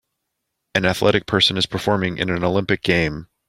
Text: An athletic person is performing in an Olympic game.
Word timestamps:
An 0.73 0.83
athletic 0.85 1.27
person 1.27 1.57
is 1.57 1.67
performing 1.67 2.17
in 2.17 2.31
an 2.31 2.43
Olympic 2.43 2.81
game. 2.81 3.27